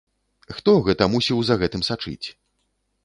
[0.59, 2.27] Хто гэта мусіў за гэтым сачыць?